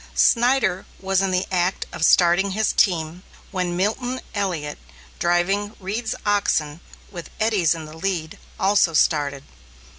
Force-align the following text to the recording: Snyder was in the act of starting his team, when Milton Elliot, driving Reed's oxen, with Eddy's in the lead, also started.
Snyder 0.15 0.87
was 0.99 1.21
in 1.21 1.29
the 1.29 1.45
act 1.51 1.85
of 1.93 2.03
starting 2.03 2.53
his 2.57 2.73
team, 2.73 3.21
when 3.51 3.77
Milton 3.77 4.19
Elliot, 4.33 4.79
driving 5.19 5.75
Reed's 5.79 6.15
oxen, 6.25 6.79
with 7.11 7.29
Eddy's 7.39 7.75
in 7.75 7.85
the 7.85 7.95
lead, 7.95 8.39
also 8.59 8.93
started. 8.95 9.43